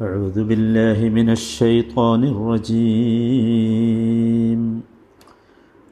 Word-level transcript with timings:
أعوذ 0.00 0.44
بالله 0.48 1.08
من 1.08 1.30
الشيطان 1.30 2.24
الرجيم. 2.24 3.80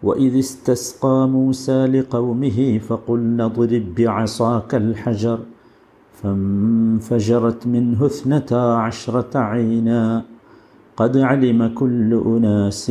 وإذ 0.02 0.38
استسقى 0.38 1.28
موسى 1.28 1.86
لقومه 1.86 2.78
فقلنا 2.88 3.44
اضرب 3.44 3.94
بعصاك 3.98 4.74
الحجر 4.74 5.38
فانفجرت 6.22 7.66
منه 7.66 8.06
اثنتا 8.06 8.64
عشرة 8.84 9.38
عينا. 9.38 10.24
قد 10.96 11.16
علم 11.16 11.66
كل 11.74 12.22
أناس 12.26 12.90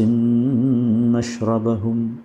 مشربهم. 1.15 2.15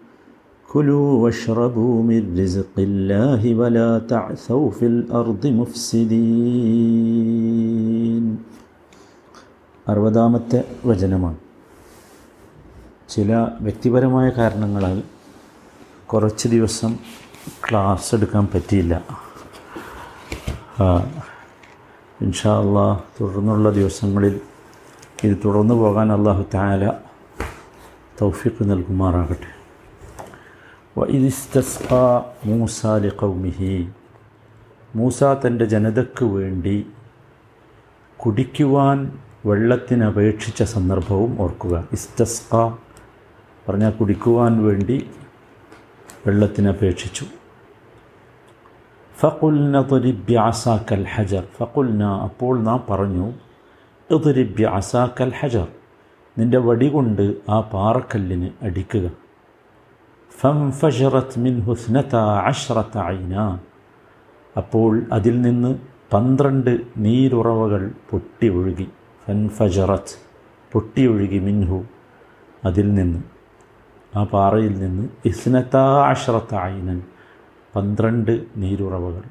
كلوا 0.72 1.12
واشربوا 1.22 2.02
من 2.02 2.38
رزق 2.38 2.74
الله 2.78 3.54
ولا 3.54 3.98
تعثوا 3.98 4.70
في 4.70 4.86
الأرض 4.86 5.46
مفسدين. 5.46 6.22
അറുപതാമത്തെ 9.88 10.78
വചനമാണ്. 10.84 11.36
ചില 13.08 13.48
വ്യക്തിപരമായ 13.60 14.30
കാരണങ്ങളാൽ 14.30 15.02
കുറച്ച് 16.06 16.48
ദിവസം 16.48 16.98
ക്ലാസ് 17.70 18.14
എടുക്കാൻ 18.14 18.48
പറ്റിയില്ല. 18.54 19.04
ഇൻഷാ 22.20 22.60
അള്ളാ 22.60 23.00
തുടർന്നുള്ള 23.20 23.70
ദിവസങ്ങളിൽ 23.70 24.40
ഇത് 25.24 25.36
തുടർന്നു 25.44 25.74
പോകാൻ 25.74 26.12
അള്ളാഹു 26.12 26.44
താല 26.54 26.92
തൗഫിക്ക് 28.22 28.70
നൽകുമാറാകട്ടെ. 28.70 29.62
മൂസ 32.44 32.86
ലിഖൗമിഹി 32.86 33.90
മൂസ 34.96 35.22
തന്റെ 35.22 35.64
ജനതയ്ക്ക് 35.64 36.24
വേണ്ടി 36.24 36.86
കുടിക്കുവാൻ 38.16 39.18
വെള്ളത്തിനപേക്ഷിച്ച 39.46 40.62
സന്ദർഭവും 40.62 41.42
ഓർക്കുക. 41.42 41.88
ഇസ്റ്റസ്ക 41.92 42.56
പറഞ്ഞാൽ 43.68 43.90
കുടിക്കുവാൻ 43.90 44.64
വേണ്ടി 44.64 45.10
വെള്ളത്തിനപേക്ഷിച്ചു. 46.26 47.26
ഫക്കുൽന 49.18 49.82
കൽ 50.90 51.06
ഹജർ. 51.14 51.44
ഫക്കുൽന 51.58 52.04
അപ്പോൾ 52.04 52.60
നാം 52.60 52.84
പറഞ്ഞു 52.90 53.32
തുരിബ്യാസാക്കൽ 54.12 55.32
ഹജർ. 55.40 55.68
നിന്റെ 56.38 56.58
വടി 56.58 56.88
കൊണ്ട് 56.88 57.36
ആ 57.48 57.60
പാറക്കല്ലിന് 57.60 58.50
അടിക്കുക. 58.62 59.10
ഫം 60.40 60.72
ഫഷറത്ത് 60.72 61.38
മിൻ 61.38 61.60
ഹുസ്നത്ത 61.60 62.16
അഷ്റത്ത 62.16 62.98
ഐന. 62.98 63.58
അപ്പോൾ 64.56 65.02
അതിൽ 65.12 65.42
നിന്ന് 65.42 65.78
പന്ത്രണ്ട് 66.12 66.80
നീരുറവകൾ 66.96 67.92
പൊട്ടി 68.10 68.48
ഒഴുകി. 68.48 68.88
ഫൻഫജറത്ത് 69.28 70.18
പൊട്ടിയൊഴുകി 70.72 71.38
മിൻഹു 71.38 71.84
അതിൽ 72.64 72.94
നിന്ന്. 72.94 73.22
ആ 74.16 74.24
പാറയിൽ 74.24 74.78
നിന്ന് 74.78 75.08
ഇസ്നത്താ 75.24 76.08
അഷ്റത്ത 76.08 76.54
ഐനൻ 76.54 77.02
പന്ത്രണ്ട് 77.76 78.44
നീരുറവകൾ. 78.56 79.22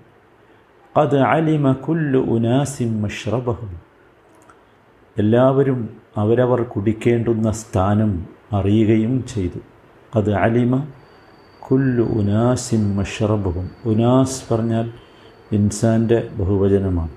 അത് 0.97 1.19
അലിമ 1.19 1.71
കുല്ലു 1.71 2.19
ഉനാസിം 2.19 3.01
മഷ്റബഹും. 3.01 3.79
എല്ലാവരും 5.17 5.89
അവരവർ 6.17 6.61
കുടിക്കേണ്ടുന്ന 6.61 7.51
സ്ഥാനം 7.51 8.25
അറിയുകയും 8.53 9.27
ചെയ്തു. 9.27 9.59
അത് 10.15 10.33
അലിമ 10.33 10.87
കുല്ലു 11.59 12.03
ഉനാസിം 12.03 12.97
മഷ്റബഹും. 12.97 13.69
ഉനാസ് 13.85 14.53
പറഞ്ഞാൽ 14.53 14.91
ഇൻസാന്റെ 15.51 16.29
ബഹുവചനമാണ്. 16.39 17.11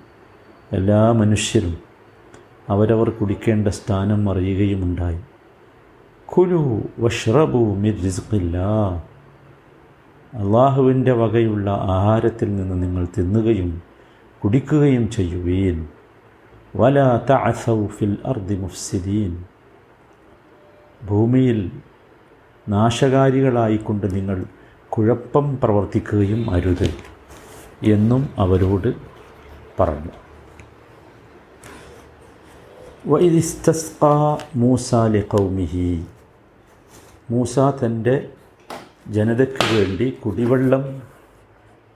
എല്ലാ 0.72 1.12
മനുഷ്യരും 1.12 1.83
അവരവർ 2.68 3.10
കുടിക്കേണ്ട 3.10 3.68
സ്ഥാനം 3.68 4.30
അറിയുകയുമുണ്ടായി. 4.30 5.20
കുലു 6.24 6.82
വഷ്റബു 6.98 7.58
മിർ 7.58 8.02
റിസ്ഖില്ല. 8.02 8.58
അള്ളാഹുവിന്റെ 10.34 11.12
വകയുള്ള 11.12 11.70
ആഹാരത്തിൽ 11.70 12.56
നിന്ന് 12.56 12.82
നിങ്ങൾ 12.82 13.06
തിന്നുകയും 13.18 13.82
കുടിക്കുകയും 14.44 15.10
ചെയ്യുവീൻ. 15.10 15.86
വല 16.76 17.20
തഅസൗ 17.30 17.86
ഫിൽ 17.86 18.18
അർദി 18.26 18.54
മുഫ്സിദീൻ. 18.54 19.44
ഭൂമിയിൽ 21.06 21.70
നാശകാരികളായിക്കൊണ്ട് 22.68 24.14
നിങ്ങൾ 24.14 24.44
കുഴപ്പം 24.88 25.58
പ്രവർത്തിക്കുകയും 25.62 26.50
അരുത് 26.50 26.94
എന്നും 27.82 28.28
അവരോട് 28.38 28.94
പറഞ്ഞു. 29.80 30.23
മൂസ 34.56 34.94
ലിഖൗമിഹി 34.94 36.04
മൂസ 37.30 37.58
തന്റെ 37.58 38.28
ജനതയ്ക്ക് 39.08 39.76
വേണ്ടി 39.76 40.10
കുടിവെള്ളം 40.10 41.02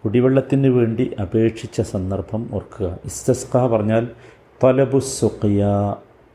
കുടിവെള്ളത്തിന് 0.05 0.67
വേണ്ടി 0.67 1.17
അപേക്ഷിച്ച 1.23 1.81
സന്ദർഭം 1.81 2.51
ഓർക്കുക. 2.53 2.99
ഇസ്തസ്ക 3.05 3.67
പറഞ്ഞാൽ 3.67 4.09
തലബുസുഖിയ 4.65 5.67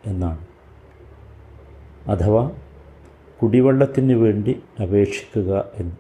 എന്നാണ്. 0.06 0.46
അഥവാ 2.08 2.52
കുടിവെള്ളത്തിന് 3.44 4.14
വേണ്ടി 4.14 4.64
അപേക്ഷിക്കുക 4.82 5.66
എന്ന്. 5.76 5.96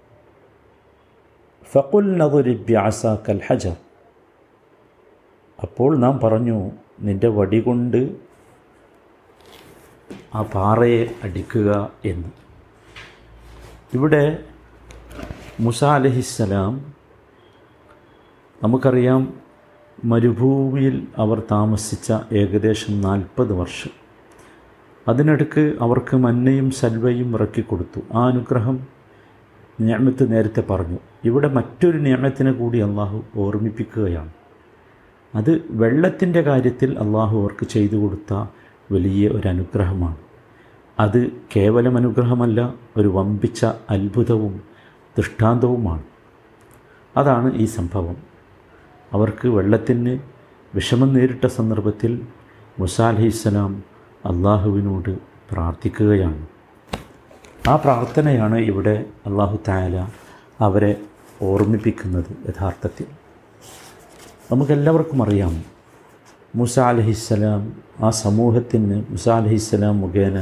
ഫക്കുൽ 1.72 2.18
നദുരിബ്യാസാക്കൽ 2.18 3.42
ഹജർ. 3.48 3.76
അപ്പോൾ 5.62 5.98
നാം 5.98 6.20
പറഞ്ഞു 6.20 6.72
നിന്റെ 7.00 7.28
വടി 7.28 7.60
കൊണ്ട് 7.60 8.33
ആ 10.36 10.42
പാറയെ 10.42 11.08
അടിക്കുക 11.24 11.92
എന്ന്. 12.06 12.28
ഇവിടെ 13.94 14.44
മുസ 15.60 15.84
അലഹിസ്സലാം 15.84 16.94
നമുക്കറിയാം 18.64 19.34
മരുഭൂമിയിൽ 20.06 21.08
അവർ 21.18 21.40
താമസിച്ച 21.40 22.14
ഏകദേശം 22.32 23.02
നാൽപ്പത് 23.02 23.54
വർഷം. 23.54 23.90
അതിനിടക്ക് 25.08 25.74
അവർക്ക് 25.82 26.18
മന്നയും 26.18 26.72
സൽവയും 26.72 27.36
ഇറക്കിക്കൊടുത്തു. 27.36 28.18
ആ 28.18 28.28
അനുഗ്രഹം 28.28 28.88
ഞാമത്ത് 29.82 30.32
നേരത്തെ 30.32 30.62
പറഞ്ഞു. 30.62 30.98
ഇവിടെ 31.26 31.48
മറ്റൊരു 31.48 31.98
നിയമത്തിനെ 31.98 32.52
കൂടി 32.52 32.80
അള്ളാഹു 32.80 33.24
ഓർമ്മിപ്പിക്കുകയാണ്. 33.36 34.32
അത് 35.36 35.62
വെള്ളത്തിന്റെ 35.70 36.42
കാര്യത്തിൽ 36.42 37.00
അള്ളാഹു 37.00 37.40
അവർക്ക് 37.40 37.66
ചെയ്തു 37.66 37.96
കൊടുത്ത 37.96 38.46
വലിയ 38.94 39.30
ഒരു 39.30 39.48
അനുഗ്രഹമാണ് 39.48 40.18
അത് 41.00 41.20
കേവലം 41.56 41.98
അനുഗ്രഹമല്ല 41.98 42.74
ഒരു 42.98 43.08
വമ്പിച്ച 43.08 43.66
അത്ഭുതവും 43.66 44.62
ദൃഷ്ടാന്തവുമാണ്. 45.18 46.04
അതാണ് 47.18 47.54
ഈ 47.56 47.66
സംഭവം. 47.66 48.18
അവർക്ക് 49.14 49.48
വെള്ളത്തിന് 49.48 50.20
വിഷമം 50.76 51.14
നേരിട്ട 51.14 51.46
സന്ദർഭത്തിൽ 51.48 52.14
മുസാലഹിസ്സലാം 52.80 53.84
അള്ളാഹുവിനോട് 54.26 55.18
പ്രാർത്ഥിക്കുകയാണ്. 55.52 56.48
ആ 57.68 57.76
പ്രാർത്ഥനയാണ് 57.76 58.58
ഇവിടെ 58.58 59.06
അള്ളാഹു 59.26 59.60
താല 59.68 60.08
അവരെ 60.60 60.96
ഓർമ്മിപ്പിക്കുന്നത് 61.42 62.32
യഥാർത്ഥത്തിൽ. 62.50 63.06
നമുക്കെല്ലാവർക്കും 64.52 65.24
അറിയാം 65.24 65.73
മുസ 66.56 66.80
അലഹിസ്സലാം 66.80 67.74
ആ 68.00 68.10
സമൂഹത്തിന് 68.10 69.04
മുസ 69.10 69.30
അലഹിസ്സലാം 69.30 69.98
മുഖേന 69.98 70.40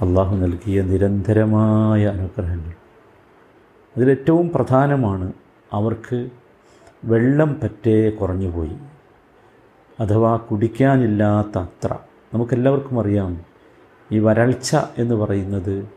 അള്ളാഹു 0.00 0.36
നൽകിയ 0.36 0.82
നിരന്തരമായ 0.82 2.06
അനുഗ്രഹങ്ങൾ. 2.06 2.72
അതിലേറ്റവും 3.96 4.50
പ്രധാനമാണ് 4.54 5.32
അവർക്ക് 5.72 6.30
വെള്ളം 7.04 7.60
പറ്റേ 7.62 8.10
കുറഞ്ഞുപോയി 8.10 8.76
അഥവാ 10.00 10.36
കുടിക്കാനില്ലാത്ത 10.36 11.58
അത്ര. 11.58 11.96
നമുക്കെല്ലാവർക്കും 12.34 13.00
അറിയാം 13.00 13.40
ഈ 14.12 14.18
വരൾച്ച 14.18 14.76
എന്ന് 14.98 15.14
പറയുന്നത് 15.14 15.88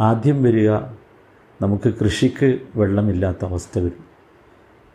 ആദ്യം 0.00 0.42
വരിക 0.42 0.70
നമുക്ക് 1.62 1.94
കൃഷിക്ക് 1.94 2.58
വെള്ളമില്ലാത്ത 2.76 3.44
അവസ്ഥ 3.44 3.78
വരും. 3.78 4.04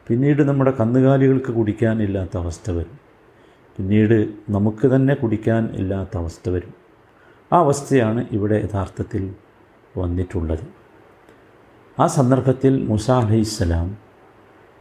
പിന്നീട് 0.07 0.43
നമ്മുടെ 0.43 0.71
കന്നുകാലികൾക്ക് 0.71 1.51
കുടിക്കാനില്ലാത്ത 1.51 2.37
അവസ്ഥ 2.37 2.71
വരും. 2.71 3.00
പിന്നീട് 3.77 4.33
നമുക്ക് 4.49 4.87
തന്നെ 4.87 5.13
കുടിക്കാൻ 5.13 5.65
ഇല്ലാത്ത 5.65 6.17
അവസ്ഥ 6.17 6.49
വരും. 6.49 6.73
ആ 7.53 7.59
അവസ്ഥയാണ് 7.59 8.25
ഇവിടെ 8.31 8.55
യഥാർത്ഥത്തിൽ 8.55 9.33
വന്നിട്ടുള്ളത്. 9.97 10.67
ആ 11.99 12.07
സന്ദർഭത്തിൽ 12.07 12.85
മുസ 12.85 13.11
അലൈഹിസ്സലാം 13.11 13.97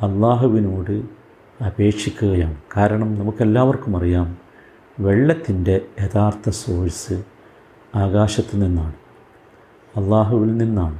അള്ളാഹുവിനോട് 0.00 1.02
അപേക്ഷിക്കുകയാണ്. 1.64 2.56
കാരണം 2.76 3.14
നമുക്കെല്ലാവർക്കും 3.14 3.96
അറിയാം 3.96 4.38
വെള്ളത്തിന്റെ 5.00 5.80
യഥാർത്ഥ 6.00 6.50
സോഴ്സ് 6.50 7.24
ആകാശത്തു 7.94 8.56
നിന്നാണ്. 8.56 8.94
അള്ളാഹുവിൽ 9.96 10.56
നിന്നാണ്. 10.56 10.98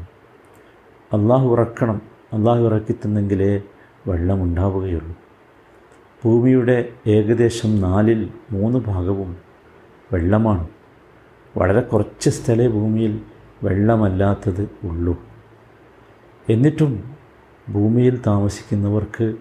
അള്ളാഹു 1.12 1.52
ഇറക്കണം 1.52 2.02
അള്ളാഹു 2.32 2.64
ഇറക്കിത്തുന്നെങ്കിലേ 2.64 3.62
വെള്ളമുണ്ടാവുകയുള്ളൂ 4.06 5.19
ഭൂമിയുടെ 6.24 6.92
ഏകദേശം 7.06 7.80
നാലിൽ 7.80 8.30
മൂന്ന് 8.52 8.78
ഭാഗവും 8.78 9.36
വെള്ളമാണ്. 10.12 10.68
വളരെ 11.56 11.80
കുറച്ച് 11.80 12.30
സ്ഥലേ 12.30 12.68
ഭൂമിയിൽ 12.68 13.20
വെള്ളമല്ലാത്തത് 13.64 14.70
ഉള്ളൂ. 14.84 15.22
എന്നിട്ടും 16.48 17.16
ഭൂമിയിൽ 17.72 18.20
താമസിക്കുന്നവർക്ക് 18.26 19.34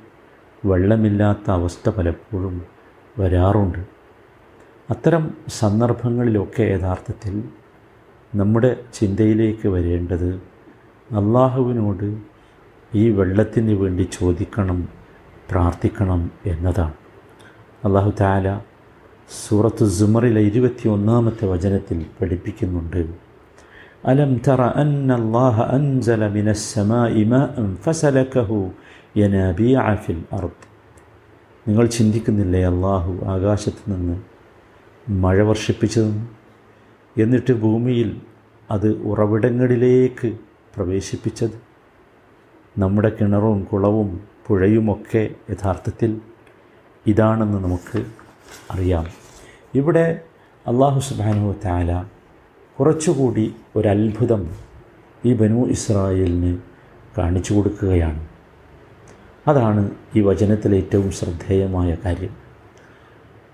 വെള്ളമില്ലാത്ത 0.66 1.52
അവസ്ഥ 1.52 1.90
പലപ്പോഴും 1.90 2.62
വരാറുണ്ട്. 3.20 3.80
അത്തരം 4.90 5.34
സന്ദർഭങ്ങളിലൊക്കെ 5.48 6.64
യഥാർത്ഥത്തിൽ 6.64 7.44
നമ്മുടെ 8.36 8.78
ചിന്തയിലേക്ക് 8.94 9.68
വരേണ്ടത് 9.68 10.36
അള്ളാഹുവിനോട് 11.12 12.18
ഈ 12.96 13.10
വെള്ളത്തിന് 13.10 13.74
വേണ്ടി 13.74 14.10
ചോദിക്കണം 14.14 14.99
പ്രാർത്ഥിക്കണം 15.52 16.32
എന്നതാണ്. 16.46 16.94
അള്ളാഹു 17.86 18.14
താല 18.22 18.60
സൂറത്ത് 19.48 19.86
സുമറിലെ 19.90 20.42
ഇരുപത്തി 20.42 20.90
ഒന്നാമത്തെ 20.90 21.46
വചനത്തിൽ 21.46 22.06
പഠിപ്പിക്കുന്നുണ്ട്. 22.22 23.14
അലം 24.06 24.42
തറ 24.48 24.62
അന്ന 24.62 25.16
അൻസല 25.62 26.28
നിങ്ങൾ 31.68 31.86
ചിന്തിക്കുന്നില്ലേ 31.86 32.64
അള്ളാഹു 32.64 33.26
ആകാശത്ത് 33.26 33.94
നിന്ന് 33.94 34.16
മഴ 35.12 35.42
വർഷിപ്പിച്ചതെന്ന് 35.42 36.28
എന്നിട്ട് 37.22 37.54
ഭൂമിയിൽ 37.54 38.22
അത് 38.72 38.90
ഉറവിടങ്ങളിലേക്ക് 39.02 40.38
പ്രവേശിപ്പിച്ചത്? 40.76 41.58
നമ്മുടെ 42.78 43.12
കിണറും 43.22 43.64
കുളവും 43.64 44.39
പുഴയുമൊക്കെ 44.50 45.30
യഥാർത്ഥത്തിൽ 45.50 46.22
ഇതാണെന്ന് 47.08 47.58
നമുക്ക് 47.64 48.06
അറിയാം. 48.72 49.08
ഇവിടെ 49.76 50.22
അള്ളാഹു 50.68 51.00
സുബാനു 51.00 51.56
താല 51.66 52.04
കുറച്ചുകൂടി 52.80 53.56
ഒരത്ഭുതം 53.76 54.50
ഈ 55.26 55.34
ബനു 55.34 55.66
ഇസ്രായേലിന് 55.66 56.58
കാണിച്ചു 57.18 57.54
കൊടുക്കുകയാണ്. 57.54 58.28
അതാണ് 59.48 59.92
ഈ 60.16 60.22
വചനത്തിലെ 60.22 60.78
ഏറ്റവും 60.78 61.12
ശ്രദ്ധേയമായ 61.12 61.98
കാര്യം. 62.06 62.36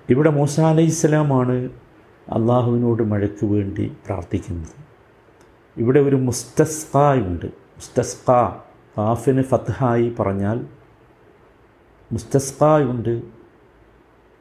ഇവിടെ 0.09 0.29
മൂസ 0.29 0.59
അലൈഹിസ്സലാമാണ് 0.59 1.69
അള്ളാഹുവിനോട് 2.29 3.03
മഴയ്ക്ക് 3.03 3.45
വേണ്ടി 3.45 3.91
പ്രാർത്ഥിക്കുന്നത്. 4.05 4.85
ഇവിടെ 5.77 5.99
ഒരു 5.99 6.15
മുസ്തസ്കായുണ്ട് 6.15 7.45
മുസ്തസ്ക 7.45 8.31
കാഫിന് 8.97 9.43
ഫത്ഹായി 9.43 10.15
പറഞ്ഞാൽ 10.19 10.65
മുസ്തസ്കായുണ്ട് 12.11 13.21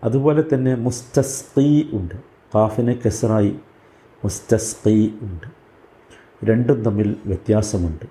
അതുപോലെ 0.05 0.45
തന്നെ 0.55 0.75
മുസ്തസ്കി 0.75 1.89
ഉണ്ട്. 1.93 2.15
കാഫിന് 2.55 2.95
കെസറായി 3.05 3.57
മുസ്തസ്കി 4.25 5.15
ഉണ്ട്. 5.23 5.47
രണ്ടും 6.45 6.83
തമ്മിൽ 6.83 7.17
വ്യത്യാസമുണ്ട്. 7.27 8.07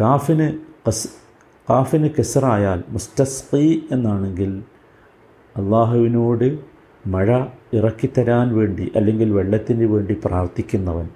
കാഫിന് 0.00 0.58
കസ് 0.88 1.08
കാഫിന് 1.70 2.08
കെസറായാൽ 2.18 2.84
മുസ്തസ്കി 2.88 3.86
എന്നാണെങ്കിൽ 3.90 4.62
അള്ളാഹുവിനോട് 5.56 6.58
മഴ 7.06 7.44
ഇറക്കിത്തരാൻ 7.72 8.56
വേണ്ടി 8.56 8.92
അല്ലെങ്കിൽ 8.96 9.32
വെള്ളത്തിന് 9.32 9.84
വേണ്ടി 9.84 10.16
പ്രാർത്ഥിക്കുന്നവൻ 10.24 11.08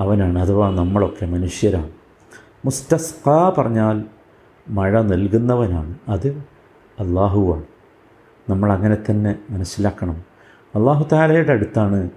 അവനാണ് 0.00 0.38
അഥവാ 0.38 0.70
നമ്മളൊക്കെ 0.70 1.26
മനുഷ്യരാണ്. 1.26 1.90
മുസ്തസ്ക 2.64 3.60
പറഞ്ഞാൽ 3.60 4.04
മഴ 4.72 5.02
നൽകുന്നവനാണ്. 5.02 5.98
അത് 6.08 6.28
അള്ളാഹുവാണ് 7.00 7.64
നമ്മൾ 8.50 8.72
അങ്ങനെ 8.72 8.96
തന്നെ 9.10 9.38
മനസ്സിലാക്കണം. 9.50 10.22
അള്ളാഹു 10.74 11.06
താലയുടെ 11.12 11.52
അടുത്താണ് 11.52 12.10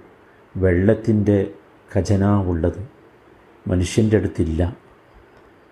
വെള്ളത്തിന്റെ 0.57 1.51
ഖജനാവുള്ളത് 1.95 2.89
മനുഷ്യന്റെ 3.67 4.17
അടുത്തില്ല. 4.17 4.77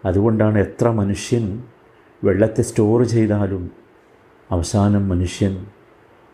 അതുകൊണ്ടാണ് 0.06 0.58
എത്ര 0.60 0.90
മനുഷ്യൻ 0.90 1.64
വെള്ളത്തെ 2.24 2.62
സ്റ്റോർ 2.62 3.04
ചെയ്താലും 3.04 3.72
അവസാനം 4.52 5.10
മനുഷ്യൻ 5.10 5.66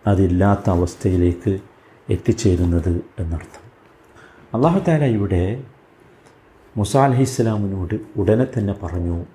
അതില്ലാത്ത 0.07 0.69
അവസ്ഥയിലേക്ക് 0.69 1.59
എത്തിച്ചേരുന്നത് 2.09 3.01
എന്നർത്ഥം. 3.19 3.65
അള്ളാഹു 4.53 4.79
താല 4.79 5.05
ഇവിടെ 5.05 5.63
മുസ 6.77 6.97
അലഹിസ്സലാമിനോട് 6.97 7.95
ഉടനെ 8.17 8.47
തന്നെ 8.57 8.75
പറഞ്ഞു 8.83 9.25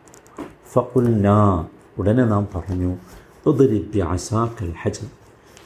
ഫുൽ 0.74 1.20
നാ 1.20 1.66
ഉടനെ 1.98 2.24
നാം 2.24 2.48
പറഞ്ഞു 2.54 2.96
ഉദരിബ്യാസാക്കൽ 3.46 4.74
ഹജർ. 4.82 5.06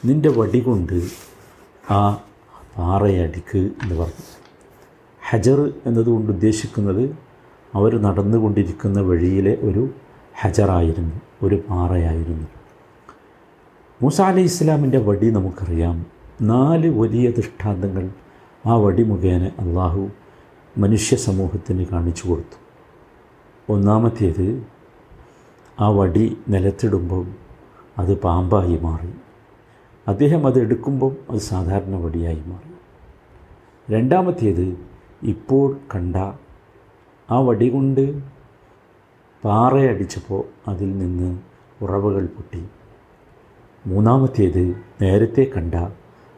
നിന്റെ 0.05 0.29
വടി 0.29 0.59
കൊണ്ട് 0.59 1.01
ആ 1.91 2.21
പാറയടിക്ക് 2.77 3.57
എന്ന് 3.57 3.95
പറഞ്ഞു. 3.95 4.25
ഹജർ 5.29 5.73
എന്നതുകൊണ്ട് 5.85 6.31
ഉദ്ദേശിക്കുന്നത് 6.31 7.15
അവർ 7.75 8.01
നടന്നുകൊണ്ടിരിക്കുന്ന 8.01 9.01
വഴിയിലെ 9.01 9.57
ഒരു 9.61 9.89
ഹജറായിരുന്നു 10.41 11.15
ഒരു 11.43 11.63
പാറയായിരുന്നു. 11.69 12.47
മൂസ 14.01 14.21
അലൈഹി 14.21 14.45
ഇസ്ലാമിന്റെ 14.45 14.97
വടി 14.97 15.29
നമുക്കറിയാം. 15.29 16.05
നാല് 16.41 16.89
വലിയ 16.89 17.31
ദൃഷ്ടാന്തങ്ങൾ 17.31 18.09
ആ 18.65 18.75
വടി 18.75 19.03
മുഖേന 19.03 19.45
അള്ളാഹു 19.45 20.09
മനുഷ്യ 20.77 21.15
സമൂഹത്തിന് 21.15 21.85
കാണിച്ചു 21.85 22.27
കൊടുത്തു. 22.27 22.57
ഒന്നാമത്തേത് 23.73 24.78
ആ 25.79 25.89
വടി 25.89 26.37
നിലത്തിടുമ്പോൾ 26.49 27.27
അത് 27.97 28.21
പാമ്പായി 28.21 28.77
മാറി. 28.77 29.11
അദ്ദേഹം 30.07 30.47
അത് 30.47 30.59
എടുക്കുമ്പോൾ 30.59 31.15
അത് 31.29 31.39
സാധാരണ 31.39 31.95
വടിയായി 31.95 32.43
മാറി. 32.45 32.71
രണ്ടാമത്തേത് 33.93 34.77
ഇപ്പോൾ 35.23 35.77
കണ്ട 35.95 36.15
ആ 37.31 37.39
വടി 37.39 37.69
കൊണ്ട് 37.69 38.21
പാറയടിച്ചപ്പോൾ 39.43 40.43
അതിൽ 40.67 40.97
നിന്ന് 40.97 41.39
ഉറവകൾ 41.81 42.25
പൊട്ടി. 42.25 42.63
മൂന്നാമത്തേത് 43.87 44.83
നേരത്തെ 45.01 45.51
കണ്ട 45.57 45.75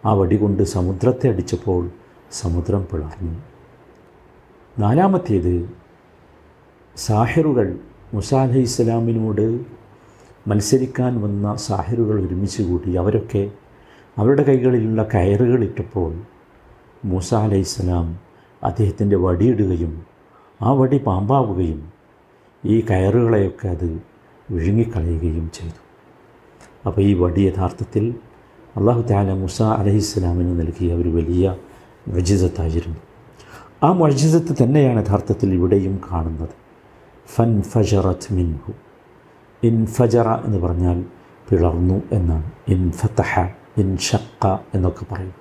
ആ 0.05 0.13
വടി 0.13 0.37
കൊണ്ട് 0.37 0.63
സമുദ്രത്തെ 0.63 1.29
അടിച്ചപ്പോൾ 1.29 1.89
സമുദ്രം 2.31 2.87
പിളർന്നു. 2.91 3.41
നാലാമത്തേത് 4.79 5.69
സാഹിറുകൾ 6.95 7.79
മുസ 8.13 8.35
അലഹി 8.35 8.59
ഇസ്ലാമിനോട് 8.59 9.45
മത്സരിക്കാൻ 10.47 11.21
വന്ന 11.21 11.55
സാഹിറുകൾ 11.55 12.15
ഒരുമിച്ച് 12.25 12.61
കൂടി 12.61 12.97
അവരൊക്കെ 12.97 13.43
അവരുടെ 14.17 14.43
കൈകളിലുള്ള 14.43 15.01
കയറുകൾ 15.13 15.63
ഇട്ടപ്പോൾ 15.63 16.11
മൂസ 17.05 17.29
അലൈഹി 17.35 17.63
സ്വലാം 17.63 18.07
അദ്ദേഹത്തിന്റെ 18.63 19.17
വടിയിടുകയും 19.17 19.93
ആ 20.61 20.71
വടി 20.73 20.97
പാമ്പാവുകയും 20.97 21.79
ഈ 22.65 22.81
കയറുകളെയൊക്കെ 22.89 23.67
അത് 23.67 23.87
വിഴുങ്ങിക്കളയുകയും 24.51 25.51
ചെയ്തു. 25.53 25.79
അപ്പോൾ 26.87 27.01
ഈ 27.01 27.13
വടി 27.13 27.41
യഥാർത്ഥത്തിൽ 27.41 28.15
അള്ളാഹു 28.77 29.01
താല 29.01 29.33
മുസ 29.33 29.61
അലഹിസ്ലാമിന് 29.61 30.59
നൽകിയ 30.59 30.93
ഒരു 30.93 31.09
വലിയ 31.09 31.55
വജിതത്തായിരുന്നു 32.09 32.99
ആ 33.83 33.91
മജിതത്ത് 33.93 34.63
തന്നെയാണ് 34.63 34.99
യഥാർത്ഥത്തിൽ 35.05 35.53
ഇവിടെയും 35.53 36.01
കാണുന്നത്. 36.11 36.60
ഫൻ 37.35 37.61
ഫജറത്ത് 37.61 38.33
മിൻഹു. 38.33 38.73
ഇൻ 39.63 39.85
ഫജറ 39.85 40.29
എന്ന് 40.29 40.57
പറഞ്ഞാൽ 40.57 41.05
പിളർന്നു 41.49 42.01
എന്നാണ്. 42.11 42.51
ഇൻ 42.67 42.91
ഫതഹ 42.91 43.39
ഇൻ 43.77 43.97
ഷക്ക 43.97 44.57
എന്നൊക്കെ 44.73 45.05
പറയും. 45.11 45.33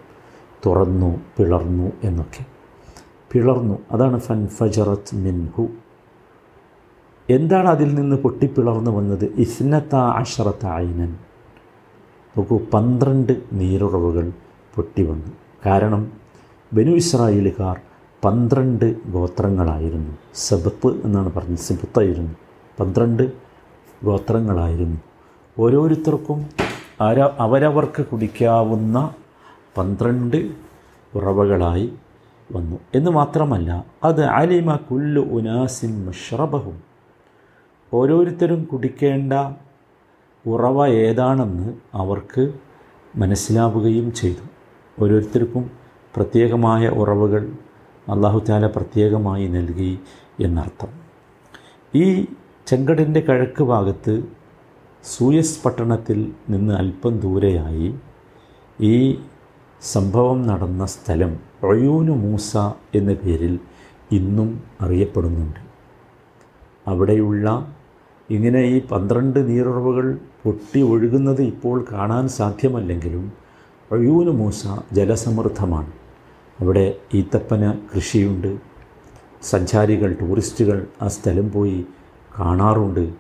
തുറന്നു 0.67 1.21
പിളർന്നു 1.39 1.93
എന്നൊക്കെ. 2.05 2.45
പിളർന്നു 3.33 3.79
അതാണ് 3.91 4.21
ഫൻ 4.21 4.47
ഫജറത്ത് 4.47 5.15
മിൻഹു. 5.15 5.69
എന്താണ് 7.31 7.69
അതിൽ 7.69 7.95
നിന്ന് 7.95 8.17
പൊട്ടിപ്പിളർന്നു 8.17 8.91
വന്നത്? 8.91 9.25
ഇസ്നത്ത 9.25 9.95
അഷറത്ത് 9.95 10.67
ആയിനൻ 10.67 11.17
നോക്കൂ 12.39 12.59
പന്ത്രണ്ട് 12.75 13.43
നീരുറവുകൾ 13.53 14.33
പൊട്ടി 14.75 15.03
വന്നു. 15.03 15.33
കാരണം 15.67 16.13
ബനു 16.73 16.91
ഇസ്രായേലുകാർ 16.91 17.81
പന്ത്രണ്ട് 18.25 19.11
ഗോത്രങ്ങളായിരുന്നു. 19.11 20.19
സബത്ത് 20.35 21.01
എന്നാണ് 21.05 21.33
പറഞ്ഞത് 21.33 21.59
സിബത്തായിരുന്നു. 21.59 22.33
പന്ത്രണ്ട് 22.81 23.33
ഗോത്രങ്ങളായിരുന്നു. 24.05 25.01
ഓരോരുത്തർക്കും 25.59 26.47
അര 27.01 27.21
അവരവർക്ക് 27.39 28.07
കുടിക്കാവുന്ന 28.07 29.15
പന്ത്രണ്ട് 29.79 30.53
ഉറവകളായി 31.15 31.93
വന്നു. 32.53 32.79
എന്ന് 32.95 33.11
മാത്രമല്ല 33.11 33.85
അത് 34.05 34.25
അലിമ 34.25 34.77
കുല്ലു 34.77 35.21
ഉനാസിൻ 35.21 36.07
മഷ്റബഹും. 36.07 36.83
ഓരോരുത്തരും 37.95 38.65
കുടിക്കേണ്ട 38.65 39.33
ഉറവ 40.47 40.87
ഏതാണെന്ന് 40.87 41.75
അവർക്ക് 41.95 42.53
മനസ്സിലാവുകയും 43.17 44.15
ചെയ്തു. 44.15 44.47
ഓരോരുത്തർക്കും 45.05 45.71
പ്രത്യേകമായ 46.15 46.89
ഉറവകൾ 46.89 47.53
അള്ളാഹുത്താല 48.09 48.67
പ്രത്യേകമായി 48.67 49.49
നൽകി 49.49 49.99
എന്നർത്ഥം. 50.41 50.89
ഈ 51.95 52.27
ചെങ്കടിന്റെ 52.67 53.21
കിഴക്ക് 53.21 53.63
ഭാഗത്ത് 53.63 54.25
സൂയസ് 55.05 55.65
പട്ടണത്തിൽ 55.65 56.33
നിന്ന് 56.51 56.75
അല്പം 56.75 57.19
ദൂരെയായി 57.19 57.95
ഈ 58.81 59.19
സംഭവം 59.83 60.47
നടന്ന 60.47 60.87
സ്ഥലം 60.87 61.41
ഒയൂനു 61.65 62.13
മൂസ 62.13 62.57
എന്ന 62.95 63.13
പേരിൽ 63.13 63.59
ഇന്നും 64.13 64.63
അറിയപ്പെടുന്നുണ്ട്. 64.81 65.61
അവിടെയുള്ള 66.87 67.75
ഇങ്ങനെ 68.31 68.61
ഈ 68.61 68.83
പന്ത്രണ്ട് 68.87 69.49
നീരുറവുകൾ 69.49 70.19
പൊട്ടി 70.45 70.83
ഒഴുകുന്നത് 70.83 71.43
ഇപ്പോൾ 71.43 71.87
കാണാൻ 71.93 72.29
സാധ്യമല്ലെങ്കിലും 72.29 73.33
ഒയൂനു 73.93 74.31
മൂസ 74.31 74.67
ജലസമൃദ്ധമാണ്. 74.93 76.00
അവിടെ 76.61 76.97
ഈത്തപ്പന 77.15 77.79
കൃഷിയുണ്ട്. 77.97 78.59
സഞ്ചാരികൾ 79.43 80.17
ടൂറിസ്റ്റുകൾ 80.21 80.87
ആ 81.03 81.09
സ്ഥലം 81.09 81.53
പോയി 81.53 81.87
കാണാറുണ്ട്. 82.39 83.13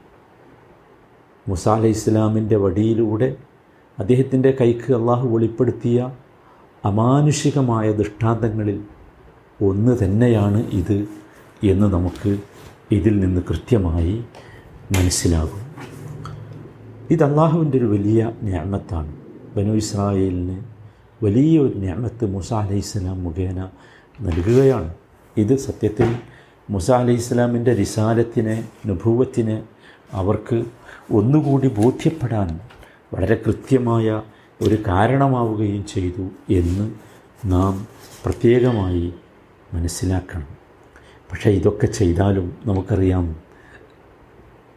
മുസ 1.49 1.69
ഇസ്ലാമിന്റെ 1.69 2.57
വടിയിലൂടെ 2.57 3.37
അദ്ദേഹത്തിന്റെ 3.99 4.57
കൈക്ക് 4.61 4.93
അള്ളാഹു 4.93 5.29
വെളിപ്പെടുത്തിയ 5.29 6.11
അമാനുഷികമായ 6.85 7.93
ദൃഷ്ടാന്തങ്ങളിൽ 7.93 8.83
ഒന്ന് 9.63 10.05
തന്നെയാണ് 10.05 10.67
ഇത് 10.67 11.07
എന്ന് 11.63 11.87
നമുക്ക് 11.87 12.39
ഇതിൽ 12.91 13.21
നിന്ന് 13.21 13.41
കൃത്യമായി 13.49 14.25
മനസ്സിലാകും. 14.99 15.61
ഇത് 17.11 17.25
അള്ളാഹുവിന്റെ 17.25 17.79
ഒരു 17.79 17.85
വലിയ 17.85 18.33
ഞാമത്താണ്. 18.43 19.17
ബനു 19.57 19.73
ഇസ്രായേലിന് 19.73 20.70
വലിയ 21.23 21.59
ഒരു 21.59 21.79
ഞാമത്ത് 21.79 22.25
മുസ 22.35 22.53
അലൈഹി 22.53 22.81
സ്വലാം 22.81 23.25
മുഖേന 23.25 23.69
നൽകുകയാണ്. 24.21 24.95
ഇത് 25.37 25.57
സത്യത്തിൽ 25.57 26.17
മുസ 26.71 26.91
അലൈഹി 26.91 27.21
സ്വലാമിന്റെ 27.21 27.75
റിസാലത്തിനെ 27.75 28.69
നുഭൂവത്തിനെ 28.87 29.63
അവർക്ക് 30.13 30.65
ഒന്നുകൂടി 31.13 31.69
ബോധ്യപ്പെടാൻ 31.69 32.61
വളരെ 33.15 33.35
കൃത്യമായ 33.47 34.23
ഒരു 34.63 34.79
കാരണമാവുകയും 34.87 35.87
ചെയ്തു 35.87 36.25
എന്ന് 36.51 36.95
നാം 37.45 37.87
പ്രത്യേകമായി 38.25 39.15
മനസ്സിലാക്കണം. 39.75 40.49
പക്ഷേ 41.33 41.51
ഇതൊക്കെ 41.51 41.87
ചെയ്താലും 41.87 42.59
നമുക്കറിയാം 42.67 43.37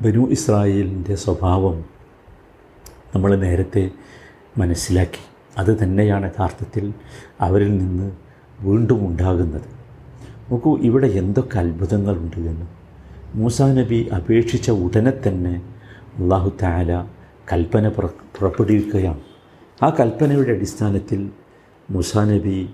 ബനു 0.01 0.29
ഇസ്രായേലിന്റെ 0.29 1.15
സ്വഭാവം 1.15 1.85
നമ്മൾ 3.15 3.35
നേരത്തെ 3.35 3.91
മനസ്സിലാക്കി. 4.57 5.32
അത് 5.57 5.83
തന്നെയാണ് 5.83 6.25
യഥാർത്ഥത്തിൽ 6.25 6.93
അവരിൽ 7.41 7.77
നിന്ന് 7.77 8.11
വീണ്ടും 8.61 9.07
ഉണ്ടാകുന്നത്. 9.07 9.83
നോക്കൂ 10.51 10.77
ഇവിടെ 10.77 11.07
എന്തൊക്കെ 11.07 11.59
അത്ഭുതങ്ങളുണ്ട് 11.59 12.37
എന്ന്. 12.37 12.65
മൂസാ 13.35 13.73
നബി 13.73 14.09
അപേക്ഷിച്ച 14.15 14.71
ഉടനെ 14.71 15.13
തന്നെ 15.27 15.61
അള്ളാഹു 16.17 16.51
താല 16.63 17.05
കൽപ്പന 17.53 17.89
പുറ 17.89 18.05
പുറപ്പെടുവിക്കുകയാണ്. 18.05 19.19
ആ 19.83 19.89
കൽപ്പനയുടെ 19.99 20.51
അടിസ്ഥാനത്തിൽ 20.51 21.29
മൂസാ 21.89 22.23
നബി 22.23 22.69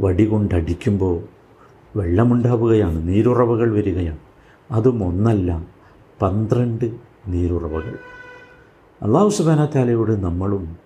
വടി 0.00 0.24
കൊണ്ടടിക്കുമ്പോൾ 0.24 1.22
വെള്ളമുണ്ടാവുകയാണ് 1.96 3.08
നീരുറവകൾ 3.08 3.74
വരികയാണ്. 3.74 4.18
അതും 4.70 5.04
ഒന്നല്ല 5.04 5.66
പന്ത്രണ്ട് 6.22 6.92
നീരുറവകൾ. 7.28 7.94
അള്ളാഹു 9.02 9.28
സുബാനത്താലയോട് 9.28 10.12
നമ്മളും 10.24 10.85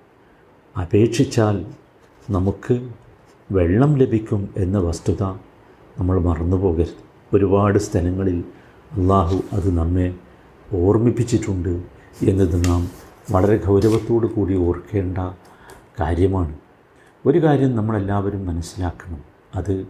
അപേക്ഷിച്ചാൽ 0.78 1.66
നമുക്ക് 2.30 2.90
വെള്ളം 3.52 3.96
ലഭിക്കും 3.96 4.48
എന്ന 4.56 4.78
വസ്തുത 4.78 5.22
നമ്മൾ 5.98 6.20
മറന്നു 6.20 6.56
പോകരുത്. 6.56 7.10
ഒരുപാട് 7.36 7.78
സ്ഥലങ്ങളിൽ 7.78 8.44
അള്ളാഹു 8.92 9.42
അത് 9.52 9.78
നമ്മെ 9.78 10.14
ഓർമ്മിപ്പിച്ചിട്ടുണ്ട് 10.74 11.82
എന്നത് 12.22 12.68
നാം 12.68 12.88
വളരെ 13.30 13.56
ഗൗരവത്തോടു 13.66 14.26
കൂടി 14.26 14.56
ഓർക്കേണ്ട 14.56 15.18
കാര്യമാണ്. 16.00 16.58
ഒരു 17.26 17.42
കാര്യം 17.42 17.76
നമ്മളെല്ലാവരും 17.76 18.46
മനസ്സിലാക്കണം. 18.46 19.20
അത് 19.54 19.86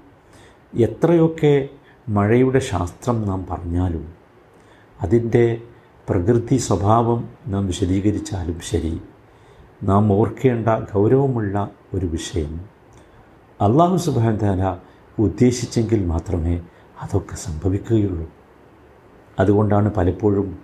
എത്രയൊക്കെ 0.74 1.68
മഴയുടെ 2.08 2.58
ശാസ്ത്രം 2.58 3.22
നാം 3.22 3.46
പറഞ്ഞാലും 3.50 4.12
അതിന്റെ 5.00 5.62
പ്രകൃതി 6.08 6.56
സ്വഭാവം 6.56 7.28
നാം 7.46 7.66
വിശദീകരിച്ചാലും 7.66 8.60
ശരി. 8.60 9.00
നാം 9.82 10.12
ഓർക്കേണ്ട 10.12 10.68
ഗൗരവമുള്ള 10.68 11.70
ഒരു 11.94 12.06
വിഷയം. 12.06 12.60
അള്ളാഹു 13.60 13.96
സുബാൻ 13.96 14.38
താല 14.42 14.76
ഉദ്ദേശിച്ചെങ്കിൽ 15.18 16.06
മാത്രമേ 16.06 16.60
അതൊക്കെ 17.02 17.34
സംഭവിക്കുകയുള്ളൂ. 17.34 18.30
അതുകൊണ്ടാണ് 19.38 19.94
പലപ്പോഴും 19.94 20.58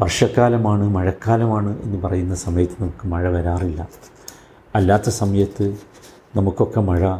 വർഷക്കാലമാണ് 0.00 0.84
മഴക്കാലമാണ് 0.84 1.82
എന്ന് 1.82 2.02
പറയുന്ന 2.02 2.34
സമയത്ത് 2.34 2.76
നമുക്ക് 2.80 3.08
മഴ 3.08 3.28
വരാറില്ല. 3.28 3.88
അല്ലാത്ത 4.74 5.08
സമയത്ത് 5.08 5.78
നമുക്കൊക്കെ 6.36 6.80
മഴ 6.80 7.16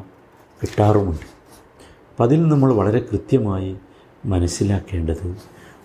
കിട്ടാറുമുണ്ട്. 0.63 1.41
അപ്പം 2.11 2.23
അതിൽ 2.23 2.49
നമ്മൾ 2.49 2.73
വളരെ 2.73 3.01
കൃത്യമായി 3.13 3.77
മനസ്സിലാക്കേണ്ടത് 4.27 5.37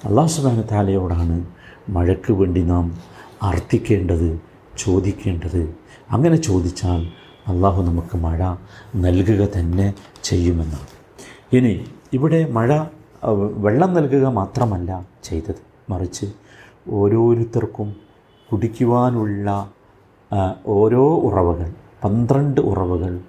അള്ളാഹു 0.05 0.27
സുബാന 0.27 0.61
താലയോടാണ് 0.61 1.47
മഴയ്ക്ക് 1.89 2.33
വേണ്ടി 2.33 2.61
നാം 2.61 2.97
അർത്ഥിക്കേണ്ടത് 3.43 4.54
ചോദിക്കേണ്ടത്? 4.77 5.75
അങ്ങനെ 6.11 6.35
ചോദിച്ചാൽ 6.35 7.01
അള്ളാഹു 7.47 7.81
നമുക്ക് 7.81 8.17
മഴ 8.17 8.41
നൽകുക 8.95 9.47
തന്നെ 9.57 9.93
ചെയ്യുമെന്നാണ്. 10.23 10.87
ഇനി 11.53 11.73
ഇവിടെ 12.13 12.39
മഴ 12.51 12.69
വെള്ളം 13.65 13.93
നൽകുക 13.93 14.25
മാത്രമല്ല 14.25 14.91
ചെയ്തത്. 15.23 15.61
മറിച്ച് 15.89 16.27
ഓരോരുത്തർക്കും 16.89 17.95
കുടിക്കുവാനുള്ള 18.51 19.49
ഓരോ 20.67 21.05
ഉറവകൾ 21.27 21.69
പന്ത്രണ്ട് 22.03 22.61
ഉറവകൾ 22.61 23.19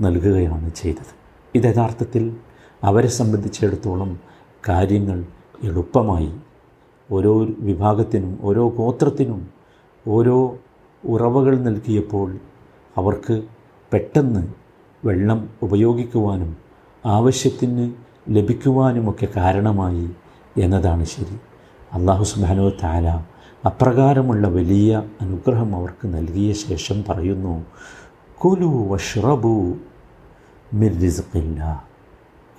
നൽകുകയാണ് 0.00 0.70
ചെയ്തത്. 0.70 1.12
ഇത് 1.54 1.64
യഥാർത്ഥത്തിൽ 1.64 2.36
അവരെ 2.84 3.08
സംബന്ധിച്ചിടത്തോളം 3.08 4.20
കാര്യങ്ങൾ 4.68 5.24
എളുപ്പമായി 5.64 6.32
ഓരോ 7.10 7.32
വിഭാഗത്തിനും 7.68 8.38
ഓരോ 8.42 8.68
ഗോത്രത്തിനും 8.68 9.48
ഓരോ 10.06 10.56
ഉറവകൾ 11.06 11.58
നൽകിയപ്പോൾ 11.58 12.36
അവർക്ക് 12.96 13.42
പെട്ടെന്ന് 13.92 14.46
വെള്ളം 15.04 15.50
ഉപയോഗിക്കുവാനും 15.62 16.56
ആവശ്യത്തിന് 17.06 17.92
ലഭിക്കുവാനുമൊക്കെ 18.28 19.28
കാരണമായി 19.36 20.10
എന്നതാണ് 20.56 21.04
ശരി. 21.04 21.36
അള്ളാഹു 21.92 22.24
സുബാനോ 22.24 22.68
താല 22.68 23.08
അപ്രകാരമുള്ള 23.66 24.48
വലിയ 24.48 25.02
അനുഗ്രഹം 25.20 25.76
അവർക്ക് 25.76 26.06
നൽകിയ 26.06 26.52
ശേഷം 26.52 27.04
പറയുന്നു 27.08 27.64
കുലു 28.44 28.88
വഷ്റബു 28.88 29.74
മിർ 30.74 31.00
റിസ്ഖില്ല. 31.00 31.84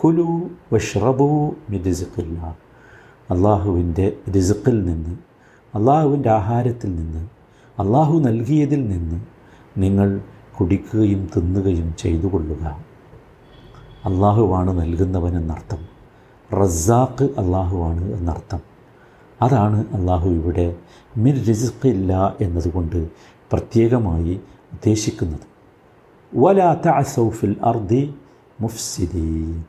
കുലു 0.04 0.50
വഷ്റബു 0.74 1.56
മിർ 1.70 1.84
റിസ്ഖില്ല. 1.84 2.58
അള്ളാഹുവിന്റെ 3.32 4.14
റിസ്ഖിൽ 4.36 4.86
നിന്ന് 4.86 5.18
അള്ളാഹുവിന്റെ 5.78 6.30
ആഹാരത്തിൽ 6.30 6.96
നിന്ന് 6.96 7.37
അള്ളാഹു 7.80 8.20
നൽകിയതിൽ 8.20 8.88
നിന്ന് 8.88 9.20
നിങ്ങൾ 9.78 10.22
കുടിക്കുകയും 10.60 11.30
തിന്നുകയും 11.36 11.96
ചെയ്തു 11.98 12.28
കൊള്ളുക 12.28 12.64
അള്ളാഹുവാണ് 14.06 14.82
നൽകുന്നവനെന്നർത്ഥം 14.82 15.82
റസാഖ് 16.54 17.24
അള്ളാഹുവാണ് 17.24 18.14
എന്നർത്ഥം. 18.14 18.62
അതാണ് 19.42 19.80
അള്ളാഹു 19.94 20.30
ഇവിടെ 20.30 20.76
മിർ 21.18 21.46
റിസ്ഖില്ല 21.48 22.38
എന്നതുകൊണ്ട് 22.42 23.10
പ്രത്യേകമായി 23.52 24.42
ഉദ്ദേശിക്കുന്നത്. 24.74 25.46
വലാത്ത 26.36 26.88
അസൗഫിൽ 26.88 27.56
അർദി 27.64 28.16
മുഫ്സിദി 28.62 29.64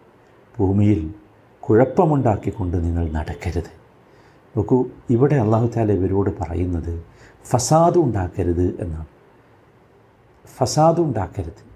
ഭൂമിയിൽ 0.59 1.11
കുഴപ്പമുണ്ടാക്കിക്കൊണ്ട് 1.63 2.85
നിങ്ങൾ 2.85 3.11
നടക്കരുത്. 3.11 3.71
നോക്കൂ 4.57 4.85
ഇവിടെ 5.11 5.37
അള്ളാഹു 5.37 5.67
താല 5.67 5.93
ഇവരോട് 5.93 6.31
പറയുന്നത് 6.41 7.05
ഫസാദ് 7.47 7.99
ഉണ്ടാക്കരുത് 7.99 8.81
എന്നാണ്. 8.81 9.07
ഫസാദ് 10.57 11.01
ഉണ്ടാക്കരുത്. 11.01 11.69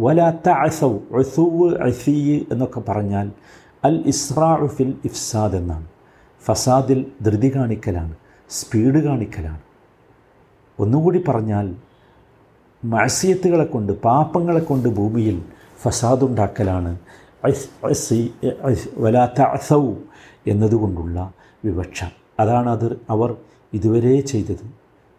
വലാത്ത 0.00 0.48
അസൗ 0.48 0.98
ഉസൂവ് 1.10 1.76
അസീയ് 1.76 2.44
എന്നൊക്കെ 2.52 2.80
പറഞ്ഞാൽ 2.80 3.32
അൽ 3.84 4.02
ഇസ്രാഫിൽ 4.06 4.98
ഇഫ്സാദ് 5.04 5.54
എന്നാണ്. 5.56 5.86
ഫസാദിൽ 6.44 7.06
ധൃതി 7.22 7.56
കാണിക്കലാണ് 7.56 8.14
സ്പീഡ് 8.48 9.04
കാണിക്കലാണ്. 9.04 9.60
ഒന്നുകൂടി 10.78 11.24
പറഞ്ഞാൽ 11.28 11.76
മത്സ്യത്തുകളെ 12.84 13.64
കൊണ്ട് 13.64 13.92
പാപ്പങ്ങളെ 14.02 14.60
കൊണ്ട് 14.60 14.88
ഭൂമിയിൽ 14.88 15.42
ഫസാദ് 15.82 16.20
ഫസാദുണ്ടാക്കലാണ് 16.20 16.98
വലാത്ത 18.96 19.40
അസൗ 19.40 19.92
എന്നതുകൊണ്ടുള്ള 20.46 21.32
വിവക്ഷ. 21.64 22.04
അതാണ് 22.40 22.70
അത് 22.70 23.00
അവർ 23.10 23.36
ഇതുവരെ 23.74 24.20
ചെയ്തത്. 24.20 24.66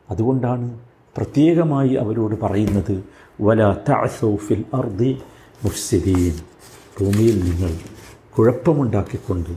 അതുകൊണ്ടാണ് 0.09 0.79
പ്രത്യേകമായി 1.17 1.93
അവരോട് 1.93 2.41
പറയുന്നത് 2.41 3.03
വല 3.41 3.61
അസൗഫിൽ 3.91 4.65
അർദി 4.73 5.17
മുഫ്സിദീൻ. 5.63 6.33
ഭൂമിയിൽ 6.99 7.39
നിങ്ങൾ 7.39 7.71
കുഴപ്പമുണ്ടാക്കിക്കൊണ്ട് 8.37 9.49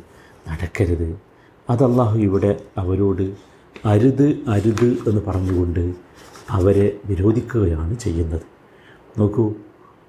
നടക്കരുത്. 0.48 1.20
അതല്ലാഹു 1.70 2.18
ഇവിടെ 2.18 2.60
അവരോട് 2.78 3.34
അരുത് 3.84 4.38
അരുത് 4.48 4.96
എന്ന് 5.08 5.20
പറഞ്ഞുകൊണ്ട് 5.26 5.94
അവരെ 6.50 6.96
വിരോധിക്കുകയാണ് 7.06 7.98
ചെയ്യുന്നത്. 7.98 8.40
നോക്കൂ 9.18 9.54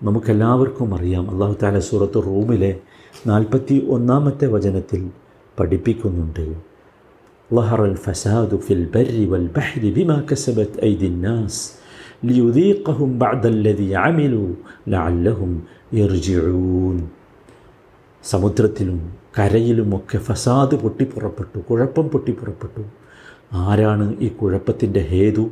നമുക്കെല്ലാവർക്കും 0.03 0.95
അറിയാം 0.95 1.29
അള്ളാഹു 1.29 1.55
താല 1.63 1.79
സൂറത്ത് 1.79 2.25
റൂമിലെ 2.25 2.79
നാൽപ്പത്തി 3.27 3.88
ഒന്നാമത്തെ 3.89 4.47
വചനത്തിൽ 4.47 5.09
പഠിപ്പിക്കുന്നുണ്ട്. 5.59 6.71
ظهر 7.50 7.80
الفساد 7.85 8.50
في 8.56 8.73
البر 8.75 9.26
والبحر 9.28 9.80
بما 9.90 10.16
كسبت 10.21 10.73
أيدي 10.78 11.06
الناس 11.06 11.54
ليذيقهم 12.25 13.11
بعد 13.18 13.42
الذي 13.47 13.88
عملوا 13.97 14.50
لعلهم 14.88 15.52
يرجعون 15.92 16.99
സമുദ്രത്തിലും 18.25 18.99
കരയിലുമൊക്കെ 19.37 20.18
ഫസാദ് 20.18 20.76
പൊട്ടിപ്പുറപ്പെട്ടു 20.76 21.59
കുഴപ്പം 21.68 22.06
പൊട്ടിപ്പുറപ്പെട്ടു 22.09 22.83
ആരാണ് 23.62 24.06
ഈ 24.21 24.28
കുഴപ്പത്തിൻ്റെ 24.40 25.02
ഹേതു 25.11 25.45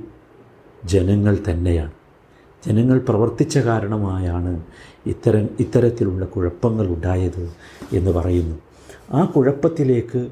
ജനങ്ങൾ 0.93 1.35
തന്നെയാണ് 1.49 1.95
ജനങ്ങൾ 2.63 2.99
പ്രവർത്തിച്ച 3.09 3.59
കാരണമായാണ് 3.61 4.53
ഇത്തരം 5.07 5.45
ഇത്തരത്തിലുള്ള 5.59 6.25
കുഴപ്പങ്ങൾ 6.35 6.87
ഉണ്ടായത് 6.97 7.45
എന്ന് 7.93 8.13
പറയുന്നു 8.13 8.57
ആ 9.13 9.23
കുഴപ്പത്തിലേക്ക് 9.35 10.23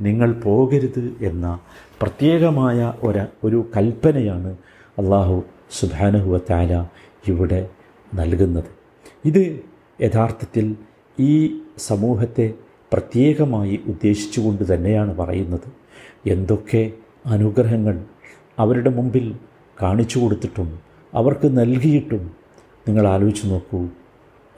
നിങ്ങൾ 0.00 0.32
പോകരുത് 0.32 1.16
എന്ന 1.20 1.58
പ്രത്യേകമായ 2.02 2.94
ഒരു 3.02 3.26
ഒരു 3.44 3.70
കൽപ്പനയാണ് 3.76 4.56
അള്ളാഹു 4.98 5.44
സുബാനഹുവ 5.80 6.40
താല 6.50 6.84
ഇവിടെ 7.28 7.68
നൽകുന്നത്. 8.14 8.70
ഇത് 9.24 9.64
യഥാർത്ഥത്തിൽ 10.00 10.76
ഈ 11.20 11.60
സമൂഹത്തെ 11.78 12.54
പ്രത്യേകമായി 12.92 13.80
ഉദ്ദേശിച്ചുകൊണ്ട് 13.86 14.74
തന്നെയാണ് 14.74 15.16
പറയുന്നത്. 15.16 15.68
എന്തൊക്കെ 16.26 16.92
അനുഗ്രഹങ്ങൾ 17.26 18.04
അവരുടെ 18.58 18.90
മുമ്പിൽ 18.90 19.34
കാണിച്ചു 19.82 20.18
കൊടുത്തിട്ടും 20.18 20.68
അവർക്ക് 21.14 21.58
നൽകിയിട്ടും 21.58 22.30
നിങ്ങൾ 22.88 23.06
ആലോചിച്ച് 23.08 23.50
നോക്കൂ. 23.50 23.86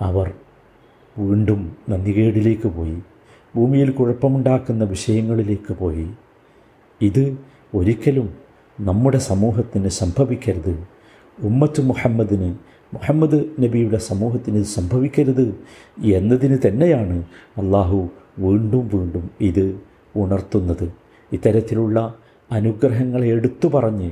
അവർ 0.03 0.33
വീണ്ടും 1.19 1.77
നന്ദികേടിലേക്ക് 1.89 2.69
പോയി. 2.69 2.99
ഭൂമിയിൽ 3.57 3.91
കുഴപ്പമുണ്ടാക്കുന്ന 3.91 4.85
വിഷയങ്ങളിലേക്ക് 4.85 5.73
പോയി. 5.73 6.09
ഇത് 7.03 7.39
ഒരിക്കലും 7.75 8.35
നമ്മുടെ 8.81 9.19
സമൂഹത്തിന് 9.19 9.89
സംഭവിക്കരുത്. 9.89 10.85
ഉമ്മത്ത് 11.43 11.81
മുഹമ്മദിന് 11.81 12.55
മുഹമ്മദ് 12.95 13.45
നബിയുടെ 13.61 13.97
സമൂഹത്തിന് 13.97 14.57
ഇത് 14.57 14.65
സംഭവിക്കരുത് 14.65 15.61
എന്നതിന് 16.03 16.59
തന്നെയാണ് 16.67 17.23
അള്ളാഹു 17.59 18.09
വീണ്ടും 18.39 18.91
വീണ്ടും 18.95 19.31
ഇത് 19.41 19.81
ഉണർത്തുന്നത്. 20.17 20.93
ഇത്തരത്തിലുള്ള 21.33 22.15
അനുഗ്രഹങ്ങളെ 22.53 23.27
എടുത്തു 23.27 23.69
പറഞ്ഞ് 23.69 24.11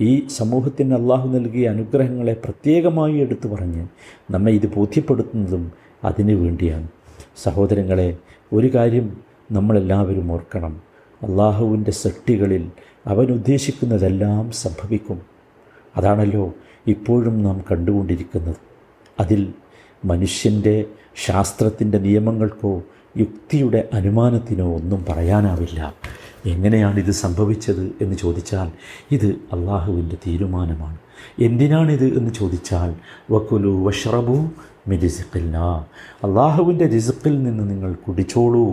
ഈ 0.00 0.26
സമൂഹത്തിന് 0.26 0.94
അള്ളാഹു 0.94 1.28
നൽകിയ 1.28 1.68
അനുഗ്രഹങ്ങളെ 1.68 2.36
പ്രത്യേകമായി 2.44 3.14
എടുത്തു 3.14 3.48
പറഞ്ഞ് 3.48 3.86
നമ്മെ 4.30 4.52
ഇത് 4.52 4.74
ബോധ്യപ്പെടുത്തുന്നതും 4.74 5.72
അതിനു 6.04 6.34
വേണ്ടിയാണ്. 6.34 6.88
സഹോദരങ്ങളെ 7.36 8.16
ഒരു 8.52 8.74
കാര്യം 8.74 9.16
നമ്മളെല്ലാവരും 9.52 10.32
ഓർക്കണം. 10.32 10.80
അള്ളാഹുവിന്റെ 11.22 11.90
സൃഷ്ടികളിൽ 11.90 12.70
അവൻ 13.06 13.26
ഉദ്ദേശിക്കുന്നതെല്ലാം 13.26 14.50
സംഭവിക്കും. 14.50 15.22
അതാണല്ലോ 15.96 16.54
ഇപ്പോഴും 16.86 17.42
നാം 17.42 17.64
കണ്ടുകൊണ്ടിരിക്കുന്നത്. 17.70 18.56
അതിൽ 19.20 19.52
മനുഷ്യന്റെ 20.04 20.84
ശാസ്ത്രത്തിന്റെ 21.26 21.98
നിയമങ്ങൾക്കോ 21.98 22.82
യുക്തിയുടെ 23.16 23.88
അനുമാനത്തിനോ 23.92 24.76
ഒന്നും 24.76 25.04
പറയാനാവില്ല. 25.08 25.94
എങ്ങനെയാണ് 26.46 26.98
ഇത് 26.98 27.10
സംഭവിച്ചത് 27.10 27.92
എന്ന് 28.00 28.16
ചോദിച്ചാൽ 28.16 28.70
ഇത് 29.10 29.26
അള്ളാഹുവിന്റെ 29.26 30.16
തീരുമാനമാണ്. 30.26 30.98
എന്തിനാണിത് 31.42 32.18
എന്ന് 32.18 32.34
ചോദിച്ചാൽ 32.34 32.94
വക്കുലു 33.32 33.84
വഷ്റബു 33.84 34.50
മിരിസിക്കില്ല 34.88 35.56
അള്ളാഹുവിന്റെ 36.24 36.86
റിസുക്കിൽ 36.86 37.34
നിന്ന് 37.42 37.64
നിങ്ങൾ 37.70 37.94
കുടിച്ചോളൂ 38.06 38.64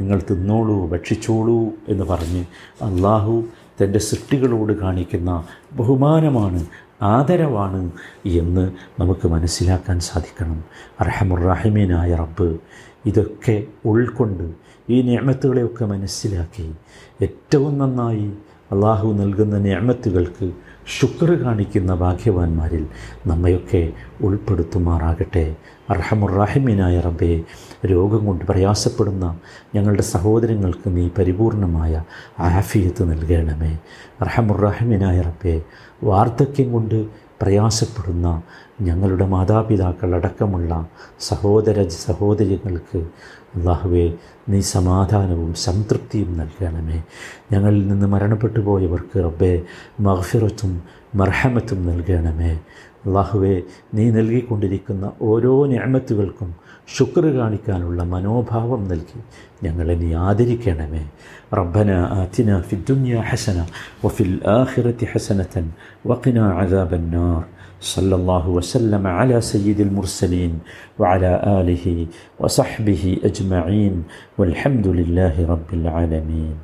നിങ്ങൾ 0.00 0.18
തിന്നോളൂ 0.30 0.76
ഭക്ഷിച്ചോളൂ 0.90 1.58
എന്ന് 1.88 2.04
പറഞ്ഞ് 2.04 2.42
അള്ളാഹു 2.82 3.34
തന്റെ 3.82 3.98
സൃഷ്ടികളോട് 3.98 4.72
കാണിക്കുന്ന 4.72 5.30
ബഹുമാനമാണ് 5.72 6.60
ആദരവാണ് 7.02 7.82
എന്ന് 8.34 8.64
നമുക്ക് 9.00 9.26
മനസ്സിലാക്കാൻ 9.28 10.00
സാധിക്കണം. 10.00 10.58
അർഹമുറാഹിമീനായ 11.00 12.14
റബ്ബ് 12.14 12.48
ഇതൊക്കെ 13.06 13.56
ഉൾക്കൊണ്ട് 13.84 14.46
ഈ 14.90 15.02
നിയമത്തുകളെയൊക്കെ 15.02 15.84
മനസ്സിലാക്കി 15.84 16.66
ഏറ്റവും 17.22 17.78
നന്നായി 17.78 18.28
അള്ളാഹു 18.72 19.08
നൽകുന്ന 19.12 19.56
നിയമത്തുകൾക്ക് 19.58 20.46
ശുക്ർ 20.96 21.30
കാണിക്കുന്ന 21.34 21.94
ഭാഗ്യവാന്മാരിൽ 21.94 22.86
നമ്മയൊക്കെ 23.26 23.92
ഉൾപ്പെടുത്തുമാറാകട്ടെ. 24.20 25.56
അർഹമുറാഹിമീനായ 25.90 27.00
റബ്ബെ 27.00 27.42
രോഗം 27.86 28.26
കൊണ്ട് 28.26 28.44
പ്രയാസപ്പെടുന്ന 28.44 29.38
ഞങ്ങളുടെ 29.74 30.02
സഹോദരങ്ങൾക്ക് 30.02 30.96
നീ 30.96 31.08
പരിപൂർണമായ 31.18 32.04
ആഫിയത്ത് 32.38 33.10
നൽകണമേ. 33.10 33.78
അർഹമുറാഹിമീനായ 34.20 35.20
റബ്ബെ 35.20 35.62
വാർദ്ധക്യം 36.04 36.72
കൊണ്ട് 36.72 37.06
പ്രയാസപ്പെടുന്ന 37.42 38.42
ഞങ്ങളുടെ 38.80 39.26
മാതാപിതാക്കൾ 39.26 40.14
അടക്കമുള്ള 40.14 40.88
സഹോദര 41.20 41.88
സഹോദരികൾക്ക് 41.88 42.98
അള്ളാഹുവെ 43.56 44.12
നീ 44.48 44.60
സമാധാനവും 44.60 45.54
സംതൃപ്തിയും 45.54 46.38
നൽകണമേ. 46.38 47.02
ഞങ്ങളിൽ 47.52 47.88
നിന്ന് 47.88 48.06
മരണപ്പെട്ടു 48.06 48.60
പോയവർക്ക് 48.60 49.24
റബ്ബെ 49.24 49.62
മഹഫിറത്തും 50.00 50.82
മർഹമത്തും 51.14 51.86
നൽകണമേ. 51.86 52.60
അള്ളാഹുവെ 53.06 53.62
നീ 53.94 54.10
നൽകിക്കൊണ്ടിരിക്കുന്ന 54.10 55.12
ഓരോ 55.22 55.66
ഞാമത്തുകൾക്കും 55.66 56.54
ശുക്ർ 56.95 57.25
കാണിക്കാനുള്ള 57.35 58.01
മനോഭാവം 58.13 58.81
നൽകി 58.91 59.19
ഞങ്ങളെ 59.65 59.95
നീ 59.95 60.09
ആദരിക്കണമേ 60.27 61.03
റബ്ബന 61.55 61.89
ആതിന 62.17 62.59
ഫിദ്ദുന്യ 62.69 63.23
ഹസന 63.29 63.59
വഫിൽ 64.03 64.33
ആഖിറത്തി 64.55 65.09
ഹസനത്തൻ 65.13 65.67
വഖിന 66.11 66.39
അദാബന്നാർ 66.63 67.41
صلى 67.85 68.15
الله 68.15 68.45
وسلم 68.49 69.07
على 69.09 69.37
سيد 69.43 69.79
المرسلين 69.81 70.53
وعلى 70.99 71.31
آله 71.59 71.85
وصحبه 72.39 73.03
أجمعين 73.25 73.93
والحمد 74.37 74.87
لله 74.89 75.35
رب 75.45 75.69
العالمين 75.73 76.55